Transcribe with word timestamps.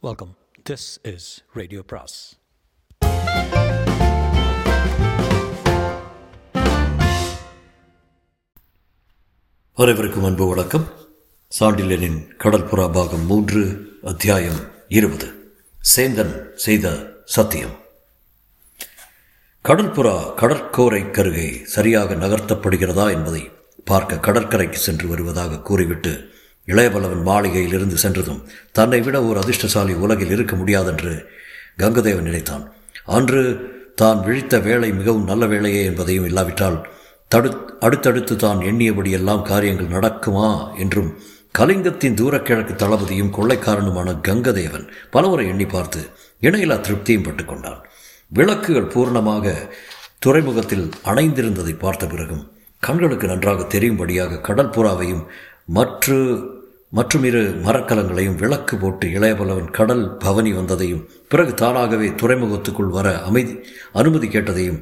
Welcome 0.00 0.36
this 0.70 1.14
is 1.14 1.44
radio 1.52 1.82
பிராஸ் 1.82 2.38
அனைவருக்கும் 9.74 10.24
அன்பு 10.24 10.48
வணக்கம். 10.48 10.86
சாண்டிலனின் 11.60 12.30
கடற்புறா 12.38 12.92
பாகம் 12.92 13.26
மூன்று 13.26 13.90
அத்தியாயம் 14.02 14.60
இருபது. 14.88 15.56
சேந்தன் 15.96 16.54
செய்த 16.54 17.12
சத்தியம். 17.24 17.76
கடற்புறா 19.64 20.34
கடற்கோரை 20.34 21.10
கருகை 21.10 21.62
சரியாக 21.64 22.14
நகர்த்தப்படுகிறதா 22.14 23.10
என்பதை 23.10 23.50
பார்க்க 23.84 24.18
கடற்கரைக்கு 24.18 24.78
சென்று 24.78 25.08
வருவதாக 25.08 25.60
கூறிவிட்டு 25.60 26.36
இளையபல்லவன் 26.68 27.22
மாளிகையில் 27.22 27.72
இருந்து 27.72 27.98
சென்றதும் 27.98 28.42
தன்னை 28.72 29.00
விட 29.00 29.22
ஒரு 29.22 29.38
அதிர்ஷ்டசாலி 29.40 29.94
உலகில் 29.94 30.30
இருக்க 30.30 30.56
முடியாதென்று 30.56 31.12
கங்கதேவன் 31.78 32.28
நினைத்தான். 32.28 32.64
அன்று 33.06 33.42
தான் 33.94 34.20
விழித்த 34.20 34.58
வேலை 34.58 34.92
மிகவும் 34.92 35.24
நல்ல 35.24 35.46
வேலையே 35.46 35.84
என்பதையும் 35.84 36.24
இல்லாவிட்டால் 36.24 36.78
தடு 37.30 37.50
அடுத்தடுத்து 37.80 38.36
தான் 38.36 38.60
எண்ணியபடியெல்லாம் 38.60 39.42
காரியங்கள் 39.42 39.94
நடக்குமா 39.96 40.48
என்றும் 40.76 41.10
கலிங்கத்தின் 41.58 42.14
தூரக்கிழக்கு 42.14 42.74
தளபதியும் 42.74 43.30
கொள்ளைக்காரனுமான 43.30 44.08
கங்கதேவன் 44.28 44.86
பலமுறை 45.10 45.46
எண்ணி 45.48 45.66
பார்த்து 45.66 46.00
இணையிலா 46.42 46.76
திருப்தியும் 46.80 47.26
பட்டுக்கொண்டான் 47.26 47.80
விளக்குகள் 48.32 48.92
பூர்ணமாக 48.94 49.54
துறைமுகத்தில் 50.18 50.86
அணைந்திருந்ததை 51.04 51.74
பார்த்த 51.78 52.06
பிறகும் 52.06 52.44
கண்களுக்கு 52.82 53.26
நன்றாக 53.26 53.62
தெரியும்படியாக 53.64 54.40
கடற்புறாவையும் 54.48 55.24
மற்ற 55.66 56.16
மற்றும் 56.92 57.24
இரு 57.24 57.40
மரக்கலங்களையும் 57.64 58.36
விளக்கு 58.36 58.76
போட்டு 58.76 59.08
இளையபலவன் 59.08 59.70
கடல் 59.70 60.16
பவனி 60.16 60.52
வந்ததையும் 60.52 61.06
பிறகு 61.28 61.54
தானாகவே 61.54 62.08
துறைமுகத்துக்குள் 62.08 62.90
வர 62.90 63.18
அமைதி 63.20 63.60
அனுமதி 63.92 64.26
கேட்டதையும் 64.26 64.80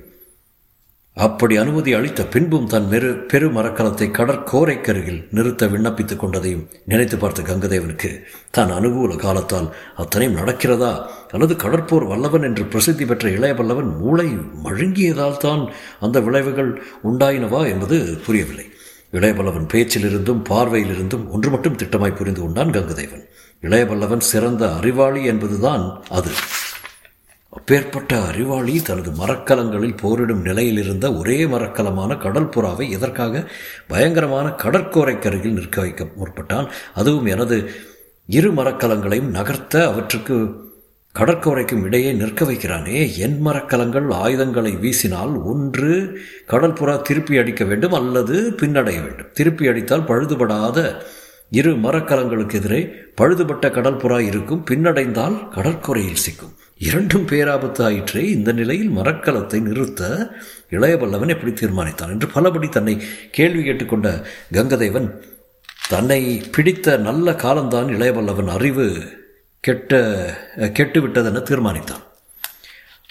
அப்படி 1.17 1.57
அனுமதி 1.57 1.95
அளித்த 1.95 2.25
பின்பும் 2.25 2.67
தன் 2.67 2.89
மெரு 2.89 3.27
பெரு 3.27 3.49
மரக்கலத்தை 3.49 4.11
கடற்கோரைக்கருகில் 4.11 5.27
நிறுத்த 5.31 5.67
விண்ணப்பித்துக் 5.67 6.21
கொண்டதையும் 6.21 6.67
நினைத்து 6.85 7.19
பார்த்த 7.19 7.43
கங்கதேவனுக்கு 7.43 8.11
தான் 8.51 8.71
அனுகூல 8.71 9.17
காலத்தால் 9.17 9.75
அத்தனையும் 9.97 10.37
நடக்கிறதா? 10.37 11.09
அல்லது 11.31 11.55
கடற்போர் 11.55 12.07
வல்லவன் 12.07 12.43
என்று 12.43 12.65
பிரசித்தி 12.65 13.05
பெற்ற 13.05 13.29
இளையபல்லவன் 13.29 13.99
மூளை 13.99 14.29
மழுங்கியதால் 14.65 15.37
தான் 15.37 15.73
அந்த 16.01 16.21
விளைவுகள் 16.21 16.83
உண்டாயினவா 17.05 17.69
என்பது 17.69 18.19
புரியவில்லை. 18.27 18.67
இளையபல்லவன் 19.13 19.69
பேச்சிலிருந்தும் 19.73 20.43
பார்வையிலிருந்தும் 20.49 21.29
ஒன்று 21.29 21.51
மட்டும் 21.51 21.77
திட்டமாய் 21.77 22.17
புரிந்து 22.17 22.41
கொண்டான் 22.41 22.71
கங்கதேவன். 22.71 23.25
இளையபல்லவன் 23.63 24.19
சிறந்த 24.19 24.75
அறிவாளி 24.75 25.25
என்பதுதான் 25.25 26.03
அது. 26.11 26.31
அப்பேற்பட்ட 27.49 28.23
அறிவாளி 28.23 28.83
தனது 28.83 29.11
மரக்கலங்களில் 29.11 29.97
போரிடும் 29.97 30.41
நிலையில் 30.41 30.79
இருந்த 30.79 31.15
ஒரே 31.15 31.47
மரக்கலமான 31.47 32.15
கடல் 32.15 32.49
புறாவை 32.49 32.91
எதற்காக? 32.91 33.51
பயங்கரமான 33.89 34.49
கடற்கோரைக்கருகில் 34.49 35.53
நிற்க 35.53 35.81
வைக்க 35.81 36.05
முற்பட்டான். 36.05 36.71
அதுவும் 36.95 37.27
எனது 37.27 37.71
இரு 38.27 38.53
மரக்கலங்களையும் 38.53 39.31
நகர்த்த 39.31 39.85
அவற்றுக்கு 39.85 40.65
கடற்கரைக்கும் 41.19 41.83
இடையே 41.83 42.13
நிற்க 42.13 42.45
வைக்கிறானே. 42.45 43.17
என் 43.17 43.41
மரக்கலங்கள் 43.41 44.11
ஆயுதங்களை 44.11 44.73
வீசினால் 44.77 45.45
ஒன்று 45.45 46.21
கடற்புறா 46.51 47.03
திருப்பி 47.03 47.39
அடிக்க 47.39 47.65
வேண்டும் 47.65 47.93
அல்லது 47.93 48.55
பின்னடைய 48.57 48.99
வேண்டும். 49.01 49.33
திருப்பி 49.33 49.67
அடித்தால் 49.67 50.05
பழுதுபடாத 50.05 51.03
இரு 51.51 51.73
மரக்கலங்களுக்கு 51.77 52.55
எதிரே 52.55 52.81
பழுதுபட்ட 53.21 53.67
கடற்புறா 53.69 54.19
இருக்கும் 54.21 54.65
பின்னடைந்தால் 54.71 55.49
கடற்கரையில் 55.49 56.23
சிக்கும். 56.25 56.55
இரண்டும் 56.79 57.27
பேராபத்து 57.27 57.83
ஆயிற்றே. 57.83 58.23
இந்த 58.31 58.53
நிலையில் 58.53 58.91
மரக்கலத்தை 58.91 59.61
நிறுத்த 59.61 60.31
இளையவல்லவன் 60.71 61.29
எப்படி 61.29 61.53
தீர்மானித்தான் 61.53 62.09
என்று 62.09 62.29
பலபடி 62.35 62.69
தன்னை 62.69 63.03
கேள்வி 63.31 63.63
கேட்டுக்கொண்ட 63.63 64.27
கங்கதேவன் 64.53 65.09
தன்னை 65.89 66.43
பிடித்த 66.53 66.97
நல்ல 66.97 67.35
காலம்தான் 67.35 67.87
இளையவல்லவன் 67.87 68.53
அறிவு. 68.57 68.89
கெட்ட 69.67 69.93
கெட்டுவிட்டதென 70.79 71.39
தீர்மானித்தான். 71.49 72.03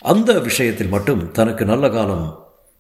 அந்த 0.02 0.40
விஷயத்தில் 0.40 0.88
மட்டும் 0.88 1.32
தனக்கு 1.32 1.66
நல்ல 1.66 1.90
காலம் 1.90 2.26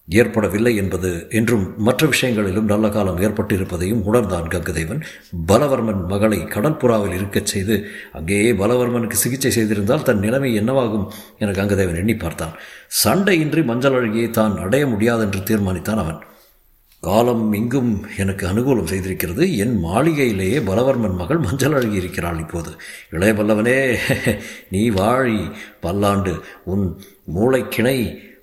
ஏற்படவில்லை 0.08 0.75
என்பது 0.75 1.28
என்றும் 1.30 1.74
மற்ற 1.78 2.08
விஷயங்களிலும் 2.08 2.66
நல்ல 2.66 2.90
காலம் 2.90 3.19
ஏற்பட்டிருப்பதையும் 3.19 4.03
உணர்ந்தான் 4.03 4.47
கங்கதேவன். 4.47 5.02
பலவர்மன் 5.47 6.06
மகளை 6.08 6.40
கடற்புறாவில் 6.40 7.14
இருக்கச் 7.14 7.46
செய்து 7.46 7.88
அங்கேயே 8.14 8.52
பலவர்மனுக்கு 8.52 9.19
சிகிச்சை 9.24 9.52
செய்திருந்தால் 9.52 10.03
தன் 10.03 10.19
நிலைமை 10.19 10.52
என்னவாகும் 10.59 11.08
என 11.40 11.52
கங்கதேவன் 11.52 12.02
எண்ணி 12.03 12.16
பார்த்தான். 12.16 12.56
சண்டையின்றி 13.03 13.64
மஞ்சள் 13.64 13.97
அழகியை 13.97 14.30
தான் 14.30 14.58
அடைய 14.58 14.85
முடியாதென்று 14.85 15.41
தீர்மானித்தான் 15.52 16.03
அவன். 16.06 16.22
காலம் 17.08 17.46
இங்கும் 17.54 17.92
எனக்கு 18.18 18.44
அனுகூலம் 18.48 18.92
செய்திருக்கிறது. 18.92 19.44
என் 19.64 19.76
மாளிகையிலேயே 19.84 20.60
பலவர்மன் 20.70 21.18
மகள் 21.22 21.44
மஞ்சள் 21.46 21.76
அழகி 21.78 21.98
இருக்கிறாள் 22.02 22.40
இப்போது. 22.40 22.72
இளைய 23.16 23.34
பல்லவனே 23.34 23.80
நீ 24.70 24.84
வாழி 25.00 25.42
பல்லாண்டு 25.86 26.34
உன் 26.66 26.86
மூளைக்கிணை 27.36 27.98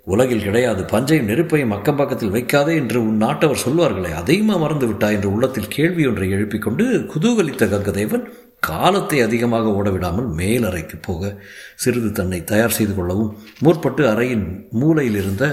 உலகில் 0.04 0.46
கிடையாது. 0.46 0.82
பஞ்சையும் 0.92 1.28
நெருப்பையும் 1.30 1.74
அக்கம் 1.76 1.98
பக்கத்தில் 1.98 2.34
வைக்காதே 2.36 2.72
என்று 2.74 2.98
உன் 3.08 3.20
நாட்டவர் 3.24 3.64
சொல்வார்களே 3.64 4.12
அதையுமா 4.20 4.54
மறந்து 4.58 4.86
விட்டாய் 4.86 5.16
என்று 5.16 5.28
உள்ளத்தில் 5.34 5.68
கேள்வி 5.68 6.04
ஒன்றை 6.06 6.28
எழுப்பிக் 6.36 6.64
கொண்டு 6.66 6.86
குதூகலித்த 7.12 7.66
கங்கதேவன் 7.66 8.24
காலத்தை 8.62 9.18
அதிகமாக 9.20 9.70
ஓடவிடாமல் 9.78 10.28
மேலறைக்கு 10.38 10.96
போக 11.00 11.30
சிறிது 11.76 12.10
தன்னை 12.12 12.40
தயார் 12.44 12.76
செய்து 12.76 12.94
கொள்ளவும் 12.94 13.30
முற்பட்டு 13.64 14.02
அறையின் 14.12 14.46
மூலையில் 14.72 15.18
இருந்த 15.22 15.44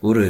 ஒரு 0.00 0.24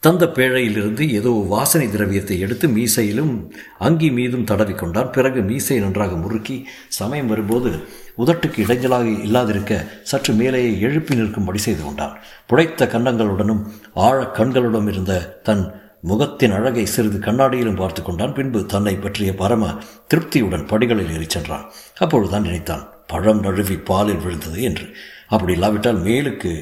தந்த 0.00 0.26
பேழையிலிருந்து 0.26 1.10
ஏதோ 1.10 1.28
வாசனை 1.28 1.86
திரவியத்தை 1.88 2.38
எடுத்து 2.38 2.68
மீசையிலும் 2.68 3.50
அங்கி 3.78 4.10
மீதும் 4.10 4.44
தடவி 4.44 4.72
கொண்டான் 4.72 5.10
பிறகு 5.10 5.40
மீசை 5.40 5.78
நன்றாக 5.78 6.14
முறுக்கி 6.14 6.66
சமயம் 6.88 7.26
வரும்போது 7.26 7.70
உதட்டுக்கு 8.18 8.58
இடைஞ்சலாக 8.66 9.06
இல்லாதிருக்க 9.26 9.86
சற்று 10.02 10.34
மேலேயே 10.34 10.80
எழுப்பி 10.80 11.14
நிற்கும்படி 11.14 11.58
செய்து 11.58 11.82
கொண்டான். 11.82 12.18
புடைத்த 12.46 12.86
கன்னங்களுடனும் 12.86 13.62
ஆழ 13.94 14.24
கண்களுடன் 14.24 14.88
இருந்த 14.88 15.40
தன் 15.42 15.64
முகத்தின் 16.00 16.50
அழகை 16.50 16.86
சிறிது 16.86 17.18
கண்ணாடியிலும் 17.18 17.76
பார்த்து 17.76 18.02
கொண்டான். 18.02 18.34
பின்பு 18.34 18.66
தன்னை 18.66 18.94
பற்றிய 18.94 19.34
பரம 19.34 19.74
திருப்தியுடன் 20.14 20.66
படிகளில் 20.66 21.12
ஏறிச் 21.14 21.30
சென்றான். 21.30 21.64
அப்பொழுதுதான் 21.98 22.42
நினைத்தான் 22.42 22.88
பழம் 23.06 23.40
நழுவி 23.40 23.76
பாலில் 23.76 24.16
விழுந்தது 24.16 24.62
என்று. 24.62 24.86
அப்படி 25.28 25.52
இல்லாவிட்டால் 25.52 26.02
மேலுக்கு 26.02 26.52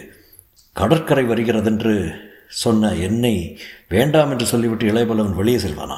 கடற்கரை 0.73 1.25
வருகிறதென்று 1.25 2.25
சொன்ன 2.49 2.95
என்னை 2.95 3.61
வேண்டாம் 3.89 4.31
என்று 4.31 4.47
சொல்லிவிட்டு 4.47 4.87
இளையபலவன் 4.87 5.35
வெளியே 5.35 5.59
செல்வானா? 5.59 5.97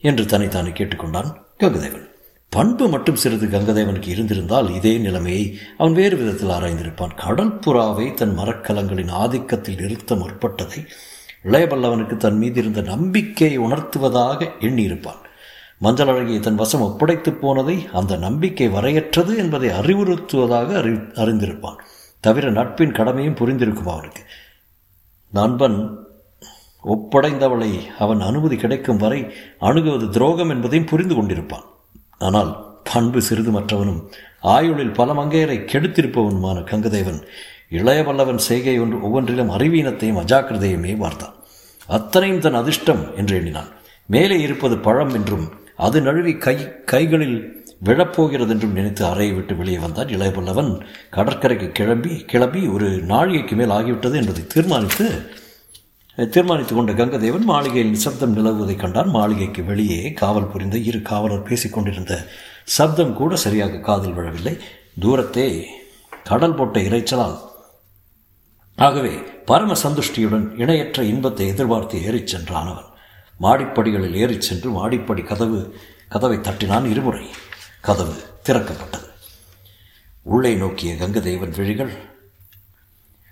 என்று 0.00 0.26
தன்னைத்தானே 0.26 0.68
கேட்டுக்கொண்டான் 0.68 1.34
கங்கதேவன். 1.58 2.06
பண்பு 2.50 2.88
மட்டும் 2.88 3.16
சிறிது 3.16 3.46
கங்கதேவனுக்கு 3.46 4.08
இருந்திருந்தால் 4.08 4.74
இதே 4.74 4.98
நிலைமையை 4.98 5.58
அவன் 5.78 5.92
வேறு 5.92 6.16
விதத்தில் 6.16 6.48
ஆராய்ந்திருப்பான். 6.48 7.14
கடல் 7.14 7.58
புறாவை 7.58 8.14
தன் 8.14 8.38
மரக்கலங்களின் 8.38 9.12
ஆதிக்கத்தில் 9.12 9.80
நிறுத்த 9.80 10.14
முற்பட்டதை 10.14 10.86
இளையபல்லவனுக்கு 11.44 12.16
தன் 12.16 12.36
மீது 12.36 12.60
இருந்த 12.60 12.80
நம்பிக்கையை 12.80 13.58
உணர்த்துவதாக 13.58 14.50
எண்ணியிருப்பான். 14.60 15.26
மஞ்சள் 15.78 16.06
அழகியை 16.06 16.40
தன் 16.40 16.54
வசம் 16.54 16.80
ஒப்படைத்து 16.80 17.32
போனதை 17.32 17.86
அந்த 17.92 18.16
நம்பிக்கை 18.16 18.68
வரையற்றது 18.68 19.36
என்பதை 19.36 19.68
அறிவுறுத்துவதாக 19.68 20.74
அறி 20.74 20.90
அறிந்திருப்பான். 20.90 21.76
தவிர 22.20 22.50
நட்பின் 22.50 22.92
கடமையும் 22.92 23.34
புரிந்திருக்கும் 23.34 23.90
அவனுக்கு. 23.90 24.22
நண்பன் 25.32 25.78
ஒப்படைந்தவளை 26.84 27.70
அவன் 27.98 28.20
அனுமதி 28.20 28.56
கிடைக்கும் 28.56 28.96
வரை 28.96 29.20
அணுகுவது 29.58 30.06
துரோகம் 30.10 30.50
என்பதையும் 30.50 30.90
புரிந்து 30.92 31.14
கொண்டிருப்பான். 31.14 31.66
ஆனால் 32.18 32.50
பண்பு 32.92 33.20
சிறிது 33.22 33.50
மற்றவனும் 33.50 34.00
ஆயுளில் 34.54 34.96
பல 34.98 35.12
மங்கையரை 35.12 35.58
கெடுத்திருப்பவனுமான 35.72 36.58
கங்கதேவன் 36.70 37.20
இளையவல்லவன் 37.78 38.40
செய்கை 38.48 38.74
ஒன்று 38.78 38.98
ஒவ்வொன்றிலும் 39.06 39.52
அறிவீனத்தையும் 39.56 40.20
அஜாக்கிரதையுமே 40.22 40.94
பார்த்தான் 40.98 41.34
அத்தனையும் 41.88 42.42
தன் 42.44 42.60
அதிர்ஷ்டம் 42.60 43.02
என்று 43.16 43.34
எண்ணினான். 43.36 43.70
மேலே 44.08 44.36
இருப்பது 44.40 44.76
பழம் 44.86 45.14
என்றும் 45.14 45.46
அது 45.86 45.98
நழுவி 46.00 46.32
கை 46.46 46.56
கைகளில் 46.84 47.38
விழப்போகிறது 47.84 48.48
என்றும் 48.48 48.72
நினைத்து 48.72 49.04
அறையை 49.04 49.34
விட்டு 49.34 49.56
வெளியே 49.56 49.78
வந்தான் 49.78 50.06
இளையபல்லவன் 50.06 50.80
கடற்கரைக்கு 51.10 51.68
கிளம்பி 51.68 52.24
கிளம்பி 52.24 52.66
ஒரு 52.66 52.90
நாழிகைக்கு 52.90 53.56
மேல் 53.56 53.68
ஆகிவிட்டது 53.68 54.14
என்பதை 54.14 54.46
தீர்மானித்து 54.46 55.36
தீர்மானித்து 56.30 56.74
கொண்ட 56.74 56.92
கங்கதேவன் 56.92 57.40
மாளிகையில் 57.40 57.90
நிசப்தம் 57.90 58.36
நிலவுவதைக் 58.36 58.78
கண்டான் 58.78 59.08
மாளிகைக்கு 59.08 59.64
வெளியே 59.64 60.12
காவல் 60.12 60.46
புரிந்த 60.46 60.78
இரு 60.78 61.02
காவலர் 61.02 61.42
பேசிக்கொண்டிருந்த 61.42 62.26
சப்தம் 62.64 63.14
கூட 63.14 63.36
சரியாக 63.36 63.78
காதில் 63.78 64.12
விழவில்லை. 64.12 64.58
தூரத்தே 65.00 65.64
கடல் 66.24 66.54
போட்ட 66.54 66.80
இறைச்சலால். 66.80 67.38
ஆகவே 68.76 69.14
பரம 69.44 69.72
சந்துஷ்டியுடன் 69.82 70.60
இணையற்ற 70.60 71.02
இன்பத்தை 71.02 71.46
எதிர்பார்த்து 71.46 72.04
ஏறிச் 72.04 72.26
சென்றான் 72.26 72.66
அவன். 72.66 72.86
மாடிப்படிகளில் 73.40 74.14
ஏறிச் 74.14 74.40
சென்று 74.40 74.70
மாடிப்படி 74.70 75.22
கதவு 75.22 75.74
கதவை 76.08 76.36
தட்டினான் 76.36 76.90
இருமுறை. 76.90 77.26
கதவு 77.80 78.14
திறக்கப்பட்டது. 78.44 79.08
உள்ளே 80.22 80.54
நோக்கிய 80.54 80.94
கங்கதேவன் 80.94 81.56
விழிகள் 81.56 81.92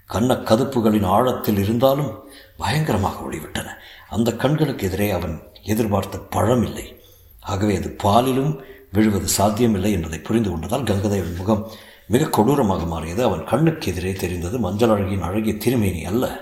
கண்ண 0.06 0.34
கதுப்புகளின் 0.34 1.06
ஆழத்தில் 1.06 1.58
இருந்தாலும் 1.58 2.28
பயங்கரமாக 2.56 3.24
ஒளிவிட்டன. 3.26 3.68
அந்த 4.08 4.32
கண்களுக்கு 4.32 4.86
எதிரே 4.86 5.10
அவன் 5.10 5.42
எதிர்பார்த்த 5.62 6.18
பழம் 6.18 6.64
இல்லை 6.64 7.00
ஆகவே 7.40 7.76
அது 7.76 7.96
பாலிலும் 8.04 8.52
விழுவது 8.92 9.28
சாத்தியமில்லை 9.28 9.92
என்பதை 9.92 10.18
புரிந்து 10.18 10.50
கொண்டதால் 10.50 10.88
கங்கதேவன் 10.90 11.36
முகம் 11.36 11.70
மிக 12.06 12.28
கொடூரமாக 12.28 12.86
மாறியது. 12.86 13.24
அவன் 13.24 13.44
கண்ணுக்கு 13.44 13.90
எதிரே 13.92 14.12
தெரிந்தது 14.12 14.58
மஞ்சள் 14.58 14.88
அழகின் 14.88 15.22
அழகிய 15.22 15.54
திருமேனி 15.54 16.04
அல்ல 16.04 16.40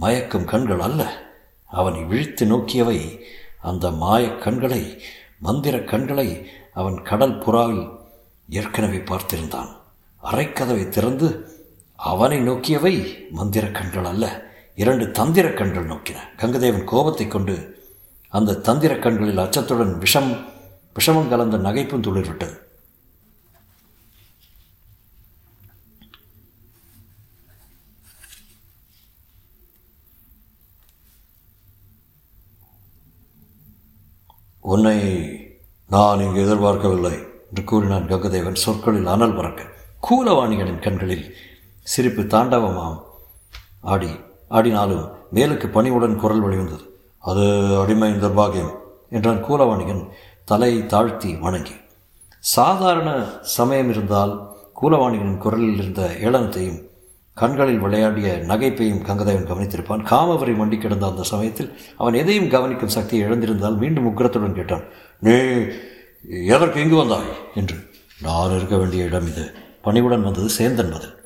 மயக்கும் 0.00 0.44
கண்கள் 0.44 0.80
அல்ல. 0.80 1.22
அவனை 1.66 2.02
விழித்து 2.02 2.46
நோக்கியவை 2.46 3.26
அந்த 3.62 3.90
மாயக் 3.90 4.38
கண்களை 4.38 5.02
மந்திர 5.38 5.78
கண்களை 5.78 6.28
அவன் 6.74 7.02
கடல் 7.02 7.38
புறாவில் 7.38 7.98
ஏற்கனவே 8.48 8.96
பார்த்திருந்தான். 8.96 9.68
அரைக்கதவை 10.22 10.88
திறந்து 10.88 11.28
அவனை 11.96 12.40
நோக்கியவை 12.40 12.94
மந்திர 13.30 13.68
கண்கள் 13.68 14.04
அல்ல 14.04 14.24
இரண்டு 14.74 15.10
தந்திர 15.10 15.52
கண்கள் 15.52 15.86
நோக்கின. 15.86 16.18
கங்கதேவன் 16.36 16.84
கோபத்தை 16.84 17.28
கொண்டு 17.28 17.82
அந்த 18.28 18.54
தந்திர 18.54 18.98
கண்களில் 18.98 19.36
அச்சத்துடன் 19.36 19.98
விஷம் 19.98 20.52
விஷமம் 20.98 21.28
கலந்த 21.28 21.56
நகைப்பும் 21.56 22.04
துளிர்விட்டது. 22.06 22.56
உன்னை 34.60 34.98
நான் 35.94 36.20
இங்கு 36.20 36.40
எதிர்பார்க்கவில்லை 36.44 37.12
என்று 37.48 37.64
கூறினான் 37.64 38.08
கங்கதேவன் 38.08 38.62
சொற்களில் 38.64 39.06
அனல் 39.06 39.34
பறக்க. 39.34 39.62
கூலவாணிகளின் 40.06 40.82
கண்களில் 40.82 41.34
சிரிப்பு 41.82 42.22
தாண்டவமாம். 42.22 42.96
ஆடி 43.80 44.10
ஆடினாலும் 44.50 45.04
மேலுக்கு 45.34 45.66
பணிவுடன் 45.66 46.16
குரல் 46.16 46.42
வழிவந்தது. 46.44 46.84
அது 47.18 47.44
அடிமை 47.80 48.10
நிர்பாகியம் 48.12 48.72
என்றான் 49.10 49.44
கூலவாணிகன் 49.44 50.02
தலை 50.44 50.86
தாழ்த்தி 50.86 51.34
வணங்கி. 51.34 51.76
சாதாரண 52.38 53.24
சமயம் 53.42 53.90
இருந்தால் 53.90 54.50
கூலவாணிகளின் 54.82 55.38
குரலில் 55.38 55.78
இருந்த 55.78 56.10
ஏளனத்தையும் 56.20 56.80
கண்களில் 57.34 57.78
விளையாடிய 57.78 58.32
நகைப்பையும் 58.48 59.04
கங்கதேவன் 59.06 59.48
கவனித்திருப்பான். 59.48 60.06
காமவரை 60.10 60.54
மண்டி 60.56 60.78
கிடந்த 60.78 61.06
அந்த 61.06 61.22
சமயத்தில் 61.22 61.78
அவன் 61.98 62.14
எதையும் 62.14 62.48
கவனிக்கும் 62.48 62.94
சக்தியை 62.98 63.28
இழந்திருந்தால் 63.28 63.76
மீண்டும் 63.76 64.06
உக்கிரத்துடன் 64.06 64.52
கேட்டான். 64.52 64.84
நீ 65.20 65.34
எதற்கு 66.46 66.80
இங்கு 66.80 66.96
வந்தாய்? 66.96 67.30
என்று. 67.54 67.90
நான் 68.20 68.56
இருக்க 68.56 68.76
வேண்டிய 68.76 69.04
இடம் 69.04 69.26
இது. 69.26 69.54
பணிவுடன் 69.82 70.22
வந்தது 70.22 70.48
சேந்தன் 70.58 70.92
பதில் 70.92 71.22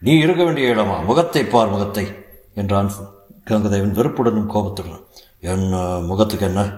நீ 0.00 0.18
இருக்க 0.18 0.44
வேண்டிய 0.44 0.74
இடமா? 0.74 1.04
முகத்தை 1.04 1.44
பார் 1.44 1.68
முகத்தை 1.68 2.06
என்றான் 2.54 2.90
கங்கதேவன் 3.50 3.96
வெறுப்புடனும் 3.98 4.50
கோபத்துடனும். 4.54 5.04
என் 5.40 5.68
முகத்துக்கு 6.06 6.46
என்ன? 6.46 6.72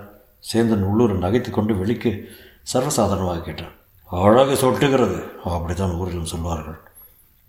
சேந்தன் 0.53 0.83
உள்ளூர் 0.83 1.19
நகைத்து 1.19 1.51
கொண்டு 1.51 1.77
வெளிக்கு 1.77 2.29
சர்வசாதாரணமாக 2.73 3.43
கேட்டான். 3.43 3.75
அழகு 4.11 4.55
சொட்டுகிறது. 4.55 5.19
அப்படித்தான் 5.45 5.91
ஊரிலும் 5.91 6.25
சொல்வார்கள். 6.25 6.79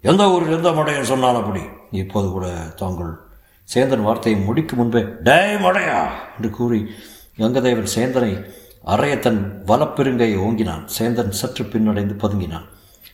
எந்த 0.01 0.30
ஊரில் 0.30 0.56
எந்த 0.56 0.69
மடையன் 0.69 1.01
சொன்னான் 1.01 1.36
அப்படி? 1.36 1.62
இப்போது 1.92 2.30
கூட 2.30 2.48
தாங்கள் 2.75 3.25
சேந்தன் 3.75 4.01
வார்த்தையை 4.01 4.42
முடிக்கும் 4.42 4.80
முன்பே 4.80 5.06
டே 5.24 5.56
மடையா! 5.56 6.09
என்று 6.36 6.50
கூறி 6.50 6.86
கங்கதேவன் 7.38 7.94
சேந்தனை 7.95 8.45
அறைய 8.88 9.19
தன் 9.19 9.63
வலப்பெருங்கையை 9.68 10.36
ஓங்கினான். 10.48 10.88
சேந்தன் 10.98 11.30
சற்று 11.30 11.63
பின்னடைந்து 11.63 12.16
பதுங்கினான். 12.24 12.66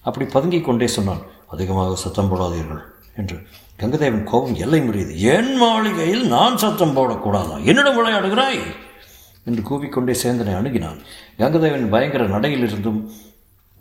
அப்படி 0.01 0.25
பதுங்கிக் 0.31 0.65
கொண்டே 0.65 0.87
சொன்னான் 0.87 1.21
அதிகமாக 1.47 1.95
சத்தம் 1.95 2.31
போடாதீர்கள் 2.31 2.81
என்று. 3.15 3.37
கங்கதேவன் 3.79 4.23
கோபம் 4.23 4.55
எல்லை 4.55 4.79
முறியது. 4.79 5.15
என் 5.15 5.55
மாளிகையில் 5.55 6.27
நான் 6.27 6.57
சத்தம் 6.57 6.95
போடக்கூடாதா? 6.97 7.63
என்னிடம் 7.63 7.97
விளையாடுகிறாய் 7.97 8.59
என்று 9.45 9.63
கூவிக்கொண்டே 9.69 10.15
சேந்தனை 10.23 10.53
அணுகினான். 10.59 10.99
கங்கதேவன் 11.37 11.89
பயங்கர 11.89 12.27
நடையிலிருந்தும் 12.27 13.09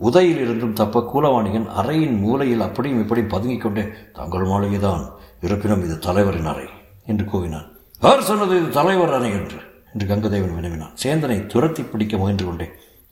உதையிலிருந்தும் 0.03 0.73
தப்ப 0.73 1.11
கூலவாணிகன் 1.15 1.67
அறையின் 1.77 2.19
மூலையில் 2.19 2.61
அப்படியும் 2.61 3.01
இப்படியும் 3.01 3.31
பதுங்கிக் 3.31 3.61
கொண்டே 3.61 3.85
தங்கள் 4.13 4.47
மாளிகைதான் 4.47 5.05
இருப்பினும் 5.41 5.85
இது 5.85 5.99
தலைவரின் 5.99 6.47
அறை 6.47 6.65
என்று 7.07 7.25
கூவினான். 7.25 7.69
யார் 8.01 8.23
சொன்னது 8.23 8.57
இது 8.57 8.69
தலைவர் 8.69 9.13
அறை? 9.13 9.31
என்று. 9.31 9.71
என்று 9.93 10.07
கங்கதேவன் 10.11 10.57
வினவினான். 10.59 10.95
சேந்தனை 11.03 11.39
துரத்தி 11.53 11.83
பிடிக்க 11.83 12.17
முயன்று 12.23 12.45
கொண்டே 12.47 12.69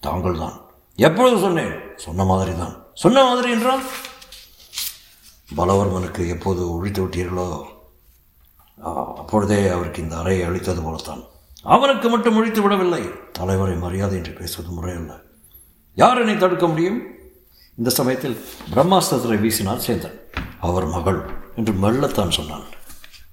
தாங்கள் 0.06 0.40
தான் 0.42 0.56
எப்பொழுது 0.98 1.36
சொன்னேன்? 1.46 1.74
சொன்ன 2.04 2.24
மாதிரி 2.30 2.52
தான் 2.62 2.74
சொன்ன 3.02 3.24
மாதிரி 3.28 3.50
என்றால்? 3.56 3.82
பலவர்மனுக்கு 5.58 6.22
எப்போது 6.34 6.62
ஒழித்து 6.74 7.00
விட்டீர்களோ? 7.04 7.48
அப்பொழுதே 9.20 9.60
அவருக்கு 9.76 10.02
இந்த 10.02 10.16
அறையை 10.16 10.44
அளித்தது 10.48 10.80
போலத்தான். 10.82 11.22
அவனுக்கு 11.74 12.08
மட்டும் 12.08 12.36
ஒழித்து 12.40 12.60
விடவில்லை. 12.62 13.02
தலைவரை 13.38 13.74
மரியாதை 13.84 14.16
என்று 14.18 14.32
பேசுவது 14.40 14.70
முறையல்ல. 14.76 15.14
யார் 16.02 16.20
என்னை 16.22 16.36
தடுக்க 16.36 16.66
முடியும்? 16.66 17.00
இந்த 17.78 17.90
சமயத்தில் 17.98 18.36
பிரம்மாஸ்திரத்தை 18.74 19.38
வீசினார் 19.44 19.84
சேந்தன். 19.86 20.16
அவர் 20.68 20.86
மகள் 20.96 21.20
என்று 21.58 21.72
மெல்லத்தான் 21.82 22.36
சொன்னான். 22.38 22.66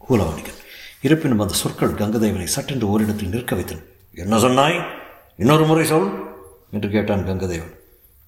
கூலவணிகன். 0.06 0.62
இருப்பினும் 1.02 1.40
அந்த 1.40 1.54
சொற்கள் 1.54 1.92
கங்கதேவனை 1.92 2.44
சட்டென்று 2.44 2.90
ஓரிடத்தில் 2.90 3.30
நிற்க 3.30 3.56
வைத்தன. 3.56 3.80
என்ன 4.14 4.40
சொன்னாய்? 4.40 4.86
இன்னொரு 5.38 5.66
முறை 5.66 5.86
சொல் 5.86 6.26
என்று 6.72 6.90
கேட்டான் 6.90 7.28
கங்கதேவன். 7.28 7.76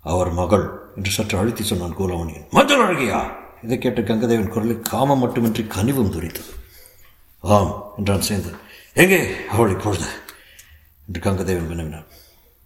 அவர் 0.01 0.31
மகள் 0.31 0.79
என்று 0.95 1.11
சற்று 1.11 1.37
அழுத்தி 1.37 1.63
சொன்னான் 1.63 1.97
கூலவாணியன். 1.97 2.49
மஞ்சள் 2.49 2.79
அழகியா? 2.79 3.31
இதை 3.63 3.77
கேட்ட 3.77 4.01
கங்கதேவன் 4.01 4.47
குரலில் 4.47 4.79
காமம் 4.79 5.19
மட்டுமின்றி 5.19 5.63
கனிவும் 5.63 6.09
துரித்தது. 6.09 6.53
ஆம் 7.39 7.93
என்றான் 7.97 8.23
சேந்தன். 8.29 8.57
எங்கே 8.93 9.35
அவள் 9.49 9.69
இப்பொழுது? 9.69 10.05
என்று 11.07 11.31
கங்கதேவன் 11.31 11.67
வினவினான். 11.67 12.05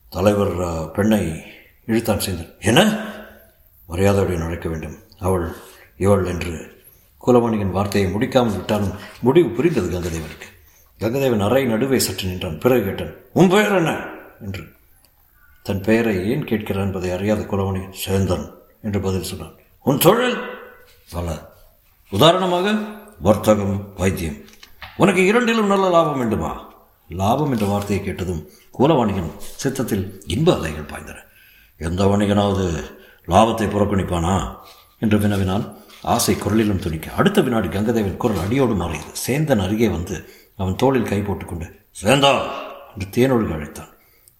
தலைவர் 0.09 0.91
பெண்ணை 0.91 1.41
இழுத்தான் 1.85 2.21
சேந்தன். 2.25 2.59
என்ன? 2.59 3.05
மரியாதையுடன் 3.87 4.45
அழைக்க 4.45 4.69
வேண்டும். 4.69 4.97
அவள் 5.19 5.55
இவள் 5.97 6.25
என்று 6.25 6.72
குலமணியின் 7.27 7.71
வார்த்தையை 7.71 8.13
முடிக்காமல் 8.13 8.55
விட்டாலும் 8.55 8.91
முடிவு 9.21 9.49
புரிந்தது 9.49 9.99
கங்கதேவனுக்கு. 9.99 10.47
கங்கதேவன் 10.99 11.43
அறை 11.43 11.65
நடுவே 11.65 11.99
சற்று 11.99 12.27
நின்றான். 12.27 12.59
பிறகு 12.59 12.83
கேட்டான் 12.83 13.13
உன் 13.33 13.49
பெயர் 13.49 13.75
என்ன? 13.75 14.05
என்று. 14.41 14.63
தன் 15.63 15.81
பெயரை 15.81 16.29
ஏன் 16.29 16.43
கேட்கிறான் 16.43 16.85
என்பதை 16.85 17.11
அறியாத 17.11 17.41
குலமணி 17.41 17.93
சேர்ந்தன் 18.07 18.51
என்று 18.81 18.99
பதில் 18.99 19.23
சொன்னான். 19.23 19.53
உன் 19.83 19.97
தொழில்? 19.97 20.37
பல. 21.11 21.49
உதாரணமாக 22.09 22.75
வர்த்தகம் 23.19 23.93
வைத்தியம். 23.97 24.35
உனக்கு 24.97 25.25
இரண்டிலும் 25.25 25.67
நல்ல 25.67 25.89
லாபம் 25.89 26.17
வேண்டுமா? 26.17 26.73
லாபம் 27.09 27.51
என்ற 27.51 27.65
வார்த்தையை 27.65 28.05
கேட்டதும் 28.05 28.49
கூலவாணிகன் 28.79 29.31
சித்தத்தில் 29.37 30.23
இன்ப 30.27 30.55
அலைகள் 30.55 30.83
பாய்ந்தன. 30.83 31.17
எந்த 31.77 32.05
வணிகனாவது 32.05 32.95
லாபத்தை 33.27 33.67
புறக்கணிப்பானா? 33.67 34.55
என்று 34.99 35.17
வினவினான் 35.17 35.77
ஆசை 36.03 36.35
குரலிலும் 36.35 36.79
துணிக்க. 36.79 37.11
அடுத்த 37.11 37.41
வினாடி 37.41 37.67
கங்கதேவன் 37.67 38.17
குரல் 38.17 38.37
அடியோடு 38.37 38.73
மாறியது 38.73 39.11
சேந்தன் 39.27 39.59
அருகே 39.59 39.89
வந்து 39.89 40.29
அவன் 40.55 40.75
தோளில் 40.75 41.03
கை 41.03 41.19
போட்டுக்கொண்டு 41.19 41.67
சேந்தா! 42.01 42.31
என்று 42.93 43.07
தேனொழுகு 43.09 43.53
அழைத்தான். 43.53 43.91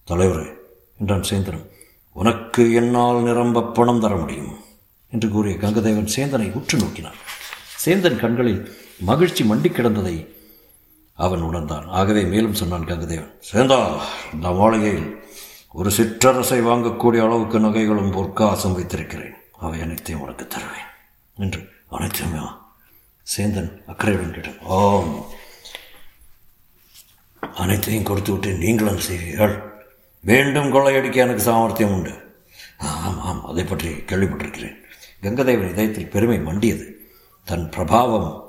தலைவரே 0.08 0.48
என்றான் 0.98 1.28
சேந்தனும் 1.30 1.66
உனக்கு 2.12 2.72
என்னால் 2.72 3.22
நிரம்ப 3.22 3.62
பணம் 3.62 4.00
தர 4.00 4.16
முடியும் 4.16 4.52
என்று 5.12 5.30
கூறிய 5.30 5.56
கங்கதேவன் 5.56 6.12
சேந்தனை 6.16 6.52
உற்று 6.54 6.78
நோக்கினான். 6.78 7.18
சேந்தன் 7.84 8.20
கண்களில் 8.20 8.70
மகிழ்ச்சி 9.00 9.44
மண்டி 9.44 9.70
கிடந்ததை 9.72 10.28
அவன் 11.14 11.40
உணர்ந்தான். 11.40 11.88
ஆகவே 11.88 12.24
மேலும் 12.24 12.52
சொன்னான் 12.52 12.86
கங்கதேவன் 12.86 13.34
சேந்தா 13.52 14.00
இந்த 14.32 14.48
மாளிகையில் 14.50 15.22
ஒரு 15.72 15.90
சிற்றரசை 15.90 16.60
வாங்கக்கூடிய 16.62 17.22
அளவுக்கு 17.22 17.60
நகைகளும் 17.60 18.12
பொற்காசம் 18.12 18.72
வைத்திருக்கிறேன். 18.72 19.34
அவை 19.58 19.80
அனைத்தையும் 19.80 20.20
உனக்கு 20.20 20.46
தருவேன். 20.46 20.88
என்று 21.36 21.68
அனைத்துமே 21.90 22.38
சேந்தன் 23.36 23.86
அக்கறையுடன் 23.86 24.32
கேட்டான். 24.32 24.68
ஆம். 24.68 25.24
அனைத்தையும் 27.54 28.02
கொடுத்து 28.02 28.32
விட்டு 28.32 28.54
நீங்களும் 28.54 28.98
செய்வீர்கள். 28.98 29.62
மீண்டும் 30.20 30.70
கொள்ளையடிக்க 30.70 31.14
எனக்கு 31.14 31.42
சாமர்த்தியம் 31.42 31.92
உண்டு. 31.92 32.36
ஆம் 32.78 33.20
ஆம். 33.20 33.44
அதை 33.44 33.64
பற்றி 33.64 33.88
கேள்விப்பட்டிருக்கிறேன். 33.88 34.82
கங்கதேவன் 35.22 35.70
இதயத்தில் 35.70 36.10
பெருமை 36.10 36.40
மண்டியது. 36.40 37.10
தன் 37.44 37.68
பிரபாவம் 37.68 38.42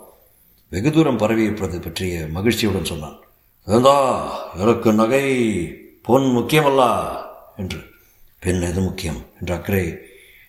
வெகு 0.70 0.92
தூரம் 0.92 1.20
பரவியிருப்பது 1.20 1.82
பற்றிய 1.82 2.27
மகிழ்ச்சியுடன் 2.27 2.86
சொன்னான். 2.86 3.20
வேந்தா 3.68 4.30
எனக்கு 4.58 4.94
நகை 4.94 5.58
பொன் 6.01 6.24
முக்கியமல்ல 6.24 7.15
என்று. 7.58 7.84
பெண் 8.39 8.62
எது 8.62 8.82
முக்கியம்? 8.82 9.25
என்று 9.39 9.54
அக்கறை 9.54 9.98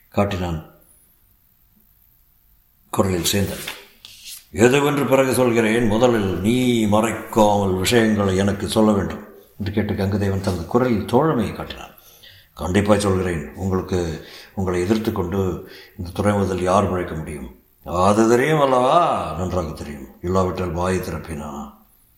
காட்டினான் 0.09 0.76
குரலில் 2.97 3.33
சேர்ந்தன் 3.33 3.67
எதுவென்று 4.55 5.09
பிறகு 5.09 5.33
சொல்கிறேன். 5.33 5.87
முதலில் 5.87 6.41
நீ 6.41 6.87
மறைக்காமல் 6.87 7.79
விஷயங்களை 7.79 8.37
எனக்கு 8.37 8.69
சொல்ல 8.69 8.93
வேண்டும். 8.93 9.25
என்று 9.59 9.73
கேட்டு 9.73 9.93
கங்கதேவன் 9.93 10.41
தனது 10.41 10.67
குரலில் 10.67 11.05
தோழமையை 11.05 11.55
காட்டினான். 11.55 11.95
கண்டிப்பாக 12.55 13.01
சொல்கிறேன். 13.01 13.55
உங்களுக்கு 13.55 14.27
உங்களை 14.55 14.81
எதிர்த்து 14.81 15.13
கொண்டு 15.13 15.71
இந்த 15.99 16.11
துறைமுதல் 16.15 16.63
யார் 16.63 16.91
பிழைக்க 16.91 17.15
முடியும்? 17.15 17.51
அது 17.85 18.29
தெரியும் 18.29 18.61
அல்லவா 18.61 19.35
நன்றாக 19.39 19.71
தெரியும். 19.71 20.07
இல்லாவிட்டால் 20.23 20.73
வாய் 20.73 20.99
திறப்பினா? 20.99 21.73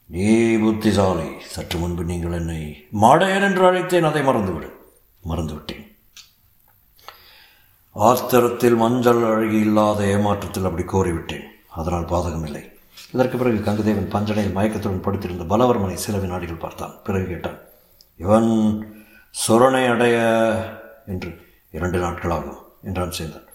நீ 0.06 0.56
புத்திசாலி. 0.56 1.28
சற்று 1.46 1.78
முன்பு 1.78 2.04
நீங்கள் 2.04 2.32
என்னை 2.32 2.86
மாடையர் 3.02 3.42
என்று 3.42 3.72
அழைத்தேன். 3.72 4.08
அதை 4.10 4.22
மறந்துவிடு. 4.22 4.70
மறந்துவிட்டேன். 5.28 5.87
ஆஸ்திரத்தில் 7.96 8.76
மஞ்சள் 8.76 9.22
அழகி 9.24 9.58
இல்லாத 9.58 10.04
ஏமாற்றத்தில் 10.04 10.66
அப்படி 10.68 10.84
கோரிவிட்டேன். 10.84 11.46
அதனால் 11.68 12.04
பாதகமில்லை. 12.04 12.62
இதற்கு 13.12 13.36
பிறகு 13.38 13.58
கங்கதேவன் 13.58 14.12
பஞ்சனையில் 14.14 14.56
மயக்கத்துடன் 14.56 15.04
படுத்திருந்த 15.06 15.56
பலவர்மனை 15.56 15.94
சில 15.94 16.18
வினாடிகள் 16.18 16.62
பார்த்தான். 16.64 16.94
பிறகு 17.04 17.26
கேட்டான் 17.26 17.58
இவன் 18.16 18.50
சுரணை 19.34 19.82
அடைய 19.88 20.18
என்று 21.06 21.30
இரண்டு 21.70 21.98
நாட்களாகும் 21.98 22.60
என்றான் 22.82 23.10
சேர்ந்தான் 23.10 23.48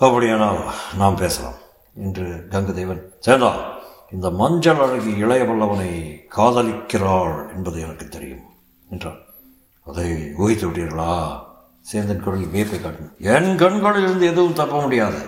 அப்படியானால் 0.00 0.60
நாம் 0.98 1.14
பேசலாம் 1.14 1.58
என்று 1.94 2.26
கங்கதேவன் 2.50 3.02
சேந்தா 3.26 3.52
இந்த 4.10 4.30
மஞ்சள் 4.30 4.82
அழகி 4.84 5.12
இளைய 5.16 5.44
வல்லவனை 5.44 5.90
காதலிக்கிறாள் 6.36 7.54
என்பது 7.54 7.80
எனக்கு 7.80 8.08
தெரியும் 8.08 8.44
என்றான். 8.90 9.20
அதை 9.86 10.08
ஊகித்து 10.12 10.66
விட்டீர்களா? 10.66 11.12
சேந்தன் 11.92 12.22
குரலில் 12.22 12.52
வியப்பை 12.52 12.78
காட்டின 12.78 13.12
என் 13.18 13.56
கண்களில் 13.56 14.02
இருந்து 14.02 14.26
எதுவும் 14.26 14.52
தப்ப 14.52 14.80
முடியாது 14.80 15.20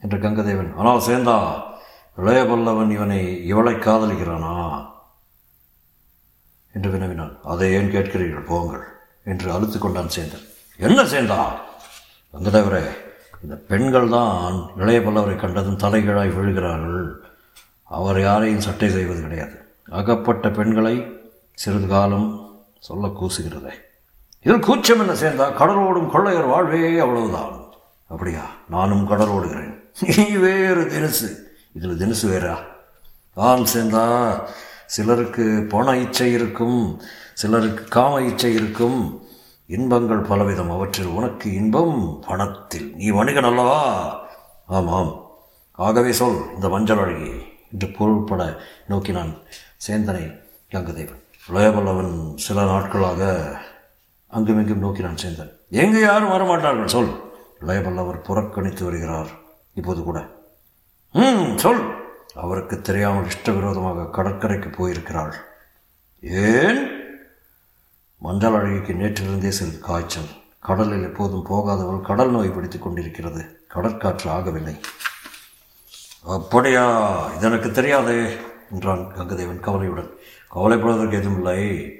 என்று 0.00 0.18
கங்கதேவன். 0.18 0.74
ஆனால் 0.76 1.00
சேந்தா 1.00 1.36
இளையபல்லவன் 2.18 2.90
இவனை 2.90 3.46
இவளை 3.46 3.74
காதலிக்கிறானா? 3.74 4.54
என்று 6.72 6.90
வினவினான். 6.90 7.38
அதை 7.42 7.72
ஏன் 7.72 7.90
கேட்கிறீர்கள்? 7.90 8.46
போங்கள் 8.46 8.84
என்று 9.24 9.52
அழுத்து 9.52 9.78
கொண்டான் 9.78 10.14
சேந்தன். 10.16 10.46
என்ன 10.76 11.02
சேந்தா? 11.02 11.40
கங்கதேவரே 12.34 12.84
இந்த 13.42 13.56
பெண்கள் 13.56 14.08
தான் 14.08 14.70
இளைய 14.76 15.00
பல்லவரை 15.00 15.36
கண்டதும் 15.36 15.76
தலைகீழாய் 15.76 16.36
விழுகிறார்கள். 16.36 17.10
அவர் 17.84 18.20
யாரையும் 18.20 18.60
சட்டை 18.60 18.88
செய்வது 18.90 19.20
கிடையாது. 19.20 19.56
அகப்பட்ட 19.90 20.50
பெண்களை 20.50 20.96
சிறிது 21.54 21.88
காலம் 21.88 22.58
சொல்ல 22.78 23.06
கூசுகிறதே. 23.06 23.74
இதில் 24.40 24.60
கூச்சம் 24.60 24.98
என்ன 24.98 25.12
சேர்ந்தா 25.12 25.46
கடலோடும் 25.48 26.10
கொள்ளையர் 26.10 26.44
வாழ்வே 26.44 26.98
அவ்வளவுதான். 26.98 27.72
அப்படியா? 28.08 28.42
நானும் 28.68 29.06
கடல் 29.06 29.28
ஓடுகிறேன் 29.28 29.76
நீ 30.16 30.36
வேறு 30.36 30.86
தினசு. 30.86 31.56
இதில் 31.72 31.96
தினசு 31.96 32.28
வேறா? 32.28 32.56
ஆம் 33.34 33.66
சேர்ந்தா 33.74 34.40
சிலருக்கு 34.86 35.66
பண 35.68 35.96
இச்சை 35.96 36.32
இருக்கும் 36.32 37.00
சிலருக்கு 37.34 37.84
காம 37.84 38.22
இச்சை 38.22 38.54
இருக்கும். 38.54 39.22
இன்பங்கள் 39.66 40.22
பலவிதம் 40.22 40.70
அவற்றில் 40.70 41.06
உனக்கு 41.06 41.52
இன்பம் 41.52 42.24
பணத்தில். 42.28 42.94
நீ 42.94 43.10
வணிகன் 43.10 43.44
அல்லவா? 43.44 43.80
ஆமாம். 44.66 45.26
ஆகவே 45.72 46.12
சொல் 46.12 46.54
இந்த 46.54 46.68
மஞ்சள் 46.68 46.98
அழகி 46.98 47.30
என்று 47.72 47.88
பொருள்பட 47.88 48.60
நோக்கினான் 48.88 49.36
சேந்தனை 49.88 50.40
கங்கதேவன் 50.70 51.22
இளையவல்லவன் 51.48 52.34
சில 52.34 52.64
நாட்களாக 52.64 53.50
அங்குமிங்கும் 54.28 54.78
நோக்கினான் 54.78 55.14
சேர்ந்தேன் 55.14 55.52
எங்கே 55.70 56.00
யாரும் 56.00 56.30
வரமாட்டார்கள்? 56.30 56.86
சொல். 56.86 57.20
இளையவல்லவர் 57.60 58.24
புறக்கணித்து 58.24 58.84
வருகிறார். 58.84 59.26
இப்போது 59.74 60.02
கூட. 60.02 60.26
ம் 61.12 61.56
சொல். 61.56 61.96
அவருக்கு 62.34 62.80
தெரியாமல் 62.80 63.26
இஷ்டவிரோதமாக 63.26 64.10
கடற்கரைக்கு 64.10 64.68
போயிருக்கிறாள். 64.68 65.32
ஏன்? 66.20 66.90
மஞ்சள் 68.18 68.52
அழகிக்கு 68.52 68.90
நேற்றிலிருந்தே 68.90 69.48
சிறிது 69.48 69.78
காய்ச்சல். 69.78 70.28
கடலில் 70.60 71.02
எப்போதும் 71.02 71.46
போகாதவள் 71.50 72.06
கடல் 72.06 72.30
நோய் 72.30 72.48
பிடித்துக் 72.48 72.82
கொண்டிருக்கிறது. 72.82 73.66
கடற்காற்று 73.74 74.30
ஆகவில்லை. 74.30 74.80
அப்படியா? 76.24 77.24
இது 77.36 77.46
எனக்கு 77.46 77.70
தெரியாதே 77.70 78.36
என்றான் 78.72 79.12
கங்கதேவன் 79.18 79.60
கவலையுடன். 79.60 80.10
கவலைப்படுவதற்கு 80.54 81.12
எதுவும் 81.12 81.36
இல்லை. 81.36 81.92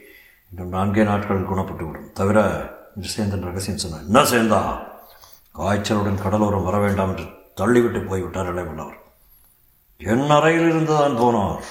இன்னும் 0.51 0.73
நான்கே 0.73 1.05
நாட்கள் 1.05 1.49
குணப்பட்டுவிடும் 1.49 2.13
தவிர 2.13 2.39
என்று 2.97 3.11
சேந்தன் 3.17 3.47
ரகசியம் 3.49 3.83
சொன்னார் 3.83 4.07
என்ன 4.07 4.23
சேர்ந்தா 4.23 4.61
காய்ச்சலுடன் 5.55 6.23
கடலோரம் 6.25 6.65
வர 6.65 6.79
வேண்டாம் 6.79 7.11
என்று 7.13 7.27
தள்ளிவிட்டு 7.57 8.07
போய்விட்டார் 8.07 8.51
இளையவல்லவர். 8.55 8.99
என் 9.99 10.31
அறையில் 10.31 10.69
இருந்துதான் 10.69 11.17
போனார். 11.17 11.63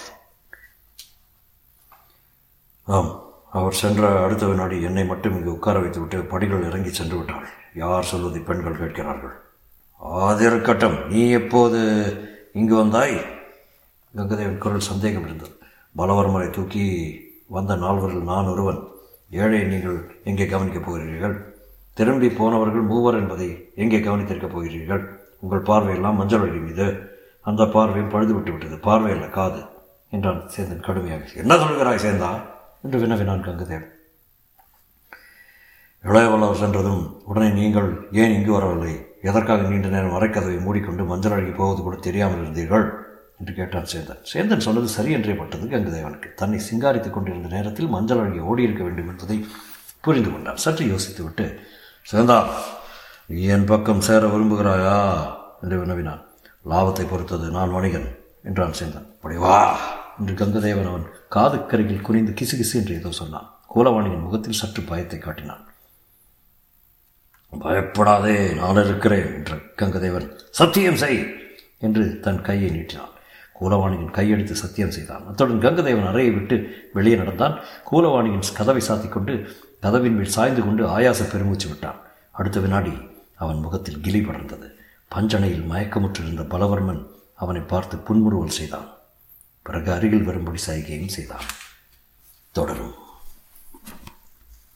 ஆம் 2.84 3.12
அவர் 3.52 3.74
சென்ற 3.74 4.24
அடுத்த 4.24 4.46
வினாடி 4.46 4.82
என்னை 4.82 5.06
மட்டும் 5.06 5.38
இங்கு 5.38 5.52
உட்கார 5.54 5.80
வைத்துவிட்டு 5.80 6.18
படிகள் 6.24 6.66
இறங்கி 6.66 6.92
சென்று 6.94 7.18
விட்டாள் 7.18 7.48
யார் 7.76 8.04
சொல்வதை 8.04 8.42
பெண்கள் 8.42 8.78
கேட்கிறார்கள். 8.78 9.36
அது 10.00 10.46
இருக்கட்டும் 10.46 10.98
நீ 11.08 11.30
எப்போது 11.30 11.80
இங்கு 12.54 12.76
வந்தாய்? 12.76 13.16
கங்கதேவன் 14.16 14.58
குரல் 14.58 14.90
சந்தேகம் 14.92 15.26
இருந்தது 15.26 15.56
பலவர்மரை 15.98 16.50
தூக்கி 16.50 16.86
வந்த 17.48 17.76
நால்வரில் 17.76 18.24
நான் 18.24 18.46
ஒருவன் 18.46 18.88
ஏழை 19.30 19.64
நீங்கள் 19.64 20.20
எங்கே 20.24 20.46
கவனிக்கப் 20.46 20.86
போகிறீர்கள்? 20.86 21.56
திரும்பி 21.94 22.30
போனவர்கள் 22.30 22.82
மூவர் 22.82 23.16
என்பதை 23.16 23.72
எங்கே 23.76 24.00
கவனித்திருக்கப் 24.00 24.54
போகிறீர்கள்? 24.54 25.20
உங்கள் 25.40 25.62
பார்வையெல்லாம் 25.62 26.16
மஞ்சள் 26.16 26.40
வழி 26.40 26.58
மீது. 26.58 27.16
அந்த 27.42 27.66
பார்வையும் 27.66 28.10
பழுது 28.10 28.34
விட்டு 28.34 28.52
விட்டது. 28.52 28.76
பார்வையில்ல 28.76 29.30
காது 29.30 29.62
என்றான் 30.10 30.50
சேந்தன் 30.58 30.86
கடுமையாக. 30.86 31.24
என்ன 31.36 31.56
சொல்கிறாய் 31.56 32.04
சேந்தா? 32.06 32.42
என்று 32.84 33.00
வினவினான் 33.00 33.44
கங்குதேவன். 33.44 33.96
இளையவளர் 36.04 36.54
சென்றதும் 36.54 37.22
உடனே 37.26 37.50
நீங்கள் 37.50 38.08
ஏன் 38.12 38.34
இங்கு 38.34 38.52
வரவில்லை? 38.52 39.06
எதற்காக 39.22 39.62
நீண்ட 39.62 39.88
நேரம் 39.88 40.12
வரைக்கதவை 40.12 40.62
மூடிக்கொண்டு 40.62 41.04
மஞ்சள் 41.04 41.32
அழகி 41.32 41.50
போவது 41.50 41.82
கூட 41.82 41.96
தெரியாமல் 41.96 42.42
இருந்தீர்கள்? 42.42 43.06
என்று 43.40 43.54
கேட்டான் 43.54 43.90
சேந்தன். 43.94 44.22
சேந்தன் 44.34 44.66
சொன்னது 44.68 44.88
சரி 44.88 45.12
என்றே 45.12 45.34
பட்டது 45.34 45.68
கங்கதேவனுக்கு. 45.68 46.34
தன்னை 46.34 46.60
சிங்காரித்துக் 46.60 47.10
கொண்டிருந்த 47.10 47.48
நேரத்தில் 47.48 47.88
மஞ்சள் 47.88 48.18
அழகி 48.18 48.40
ஓடியிருக்க 48.40 48.84
வேண்டும் 48.84 49.08
என்பதை 49.08 49.46
புரிந்து 50.02 50.32
கொண்டான். 50.32 50.56
சற்று 50.56 50.86
யோசித்துவிட்டு 50.86 51.60
சேந்தா 52.12 52.50
நீ 53.28 53.44
என் 53.44 53.66
பக்கம் 53.66 54.02
சேர 54.02 54.28
விரும்புகிறாயா? 54.28 54.98
என்று 55.62 55.80
வினவினான். 55.80 56.26
லாபத்தை 56.66 57.10
பொறுத்தது 57.10 57.50
நான் 57.50 57.74
வணிகன் 57.74 58.18
என்றான் 58.44 58.78
சேந்தன். 58.80 59.08
அப்படி 59.16 59.36
என்று 60.20 60.34
கங்கதேவன் 60.34 60.88
அவன் 60.88 61.08
காதுக்கரையில் 61.36 62.02
குனிந்து 62.02 62.32
கிசுகிசு 62.32 62.74
என்று 62.74 62.96
ஏதோ 62.96 63.12
சொன்னான். 63.12 63.50
கோலவாணியின் 63.76 64.22
முகத்தில் 64.22 64.52
சற்று 64.52 64.82
பயத்தை 64.82 65.20
காட்டினான். 65.20 65.64
பயப்படாதே 67.60 68.54
நான் 68.54 68.86
இருக்கிறேன் 68.86 69.34
என்று 69.34 69.58
கங்கதேவன். 69.78 70.32
சத்தியம் 70.50 70.96
செய் 70.96 71.36
என்று 71.80 72.20
தன் 72.20 72.42
கையை 72.42 72.70
நீட்டினான். 72.70 73.14
கூலவாணியின் 73.62 74.14
கையெடுத்து 74.14 74.52
சத்தியம் 74.52 74.92
செய்தான். 74.92 75.28
அத்துடன் 75.28 75.62
கங்கதேவன் 75.62 76.08
அறையை 76.08 76.34
விட்டு 76.34 76.90
வெளியே 76.94 77.16
நடந்தான். 77.16 77.60
கூலவாணியின் 77.92 78.44
கதவை 78.56 78.82
சாத்திக் 78.88 79.10
கொண்டு 79.10 79.56
கதவின் 79.80 80.16
மேல் 80.16 80.28
சாய்ந்து 80.28 80.62
கொண்டு 80.62 80.88
ஆயாச 80.88 81.32
பெருமூச்சு 81.32 81.68
விட்டான். 81.68 82.00
அடுத்த 82.32 82.60
வினாடி 82.60 82.94
அவன் 83.36 83.60
முகத்தில் 83.60 84.00
கிளி 84.00 84.20
படர்ந்தது. 84.20 84.70
பஞ்சனையில் 85.16 85.70
மயக்கமுற்றிருந்த 85.70 86.44
பலவர்மன் 86.44 87.06
அவனை 87.34 87.62
பார்த்து 87.62 87.98
புன்முறுவல் 87.98 88.50
செய்தான். 88.50 88.88
பிறகு 89.62 89.92
அருகில் 89.92 90.24
வரும்படி 90.24 90.58
சைகையும் 90.58 91.08
செய்தான். 91.08 91.48
தொடரும். 92.52 93.06